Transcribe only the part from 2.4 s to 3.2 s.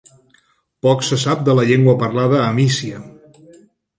a Mísia.